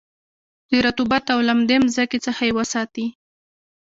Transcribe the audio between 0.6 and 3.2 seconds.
د رطوبت او لمدې مځکې څخه یې وساتی.